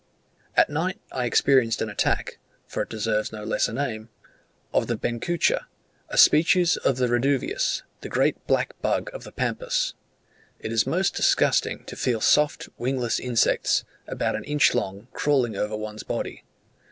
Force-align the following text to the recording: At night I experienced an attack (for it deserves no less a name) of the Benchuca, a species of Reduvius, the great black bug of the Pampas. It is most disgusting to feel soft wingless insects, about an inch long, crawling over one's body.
At 0.57 0.71
night 0.71 0.99
I 1.11 1.25
experienced 1.25 1.79
an 1.79 1.87
attack 1.91 2.39
(for 2.65 2.81
it 2.81 2.89
deserves 2.89 3.31
no 3.31 3.43
less 3.43 3.67
a 3.67 3.73
name) 3.73 4.09
of 4.73 4.87
the 4.87 4.97
Benchuca, 4.97 5.67
a 6.09 6.17
species 6.17 6.75
of 6.77 6.97
Reduvius, 6.99 7.83
the 7.99 8.09
great 8.09 8.47
black 8.47 8.73
bug 8.81 9.11
of 9.13 9.25
the 9.25 9.31
Pampas. 9.31 9.93
It 10.59 10.71
is 10.71 10.87
most 10.87 11.13
disgusting 11.15 11.83
to 11.85 11.95
feel 11.95 12.19
soft 12.19 12.67
wingless 12.79 13.19
insects, 13.19 13.85
about 14.07 14.35
an 14.35 14.43
inch 14.45 14.73
long, 14.73 15.07
crawling 15.13 15.55
over 15.55 15.77
one's 15.77 16.01
body. 16.01 16.45